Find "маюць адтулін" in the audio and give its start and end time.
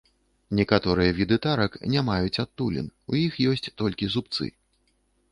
2.07-2.87